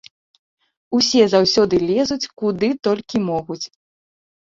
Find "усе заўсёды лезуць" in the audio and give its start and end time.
0.99-2.29